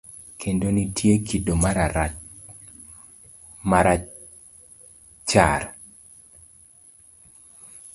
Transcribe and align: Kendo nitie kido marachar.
Kendo 0.41 0.67
nitie 0.75 1.15
kido 1.27 1.53
marachar. 3.65 5.61